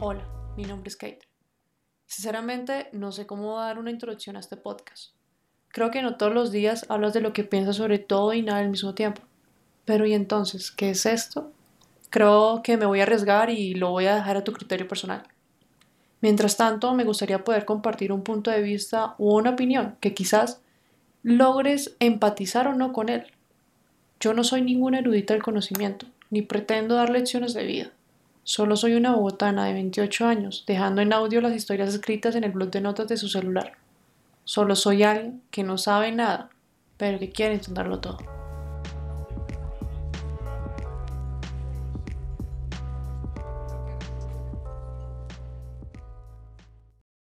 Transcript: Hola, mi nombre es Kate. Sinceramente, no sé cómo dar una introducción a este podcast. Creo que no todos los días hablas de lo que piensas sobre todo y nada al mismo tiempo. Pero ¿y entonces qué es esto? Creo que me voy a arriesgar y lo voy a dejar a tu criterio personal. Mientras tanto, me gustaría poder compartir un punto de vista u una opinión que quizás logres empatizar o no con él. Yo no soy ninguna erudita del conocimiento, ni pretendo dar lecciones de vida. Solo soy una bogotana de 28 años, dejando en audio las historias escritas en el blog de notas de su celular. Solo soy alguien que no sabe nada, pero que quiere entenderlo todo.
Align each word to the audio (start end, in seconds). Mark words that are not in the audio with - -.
Hola, 0.00 0.26
mi 0.56 0.64
nombre 0.64 0.88
es 0.88 0.96
Kate. 0.96 1.28
Sinceramente, 2.06 2.88
no 2.92 3.12
sé 3.12 3.26
cómo 3.26 3.58
dar 3.58 3.78
una 3.78 3.90
introducción 3.90 4.36
a 4.36 4.40
este 4.40 4.56
podcast. 4.56 5.12
Creo 5.68 5.90
que 5.90 6.02
no 6.02 6.16
todos 6.16 6.32
los 6.32 6.50
días 6.50 6.86
hablas 6.88 7.12
de 7.12 7.20
lo 7.20 7.32
que 7.32 7.44
piensas 7.44 7.76
sobre 7.76 7.98
todo 7.98 8.32
y 8.32 8.42
nada 8.42 8.60
al 8.60 8.70
mismo 8.70 8.94
tiempo. 8.94 9.22
Pero 9.84 10.06
¿y 10.06 10.14
entonces 10.14 10.70
qué 10.70 10.90
es 10.90 11.04
esto? 11.06 11.52
Creo 12.10 12.62
que 12.62 12.76
me 12.76 12.86
voy 12.86 13.00
a 13.00 13.02
arriesgar 13.02 13.50
y 13.50 13.74
lo 13.74 13.90
voy 13.90 14.06
a 14.06 14.14
dejar 14.14 14.36
a 14.36 14.44
tu 14.44 14.52
criterio 14.52 14.88
personal. 14.88 15.24
Mientras 16.20 16.56
tanto, 16.56 16.94
me 16.94 17.04
gustaría 17.04 17.44
poder 17.44 17.64
compartir 17.64 18.12
un 18.12 18.22
punto 18.22 18.50
de 18.50 18.62
vista 18.62 19.14
u 19.18 19.36
una 19.36 19.50
opinión 19.50 19.96
que 20.00 20.14
quizás 20.14 20.60
logres 21.22 21.96
empatizar 22.00 22.66
o 22.66 22.74
no 22.74 22.92
con 22.92 23.08
él. 23.08 23.26
Yo 24.20 24.34
no 24.34 24.42
soy 24.42 24.62
ninguna 24.62 24.98
erudita 24.98 25.34
del 25.34 25.42
conocimiento, 25.42 26.06
ni 26.30 26.42
pretendo 26.42 26.96
dar 26.96 27.10
lecciones 27.10 27.54
de 27.54 27.64
vida. 27.64 27.92
Solo 28.48 28.76
soy 28.78 28.94
una 28.94 29.14
bogotana 29.14 29.66
de 29.66 29.74
28 29.74 30.26
años, 30.26 30.64
dejando 30.66 31.02
en 31.02 31.12
audio 31.12 31.42
las 31.42 31.54
historias 31.54 31.92
escritas 31.92 32.34
en 32.34 32.44
el 32.44 32.52
blog 32.52 32.70
de 32.70 32.80
notas 32.80 33.06
de 33.06 33.18
su 33.18 33.28
celular. 33.28 33.74
Solo 34.44 34.74
soy 34.74 35.02
alguien 35.02 35.42
que 35.50 35.64
no 35.64 35.76
sabe 35.76 36.12
nada, 36.12 36.48
pero 36.96 37.18
que 37.18 37.28
quiere 37.28 37.56
entenderlo 37.56 38.00
todo. 38.00 38.37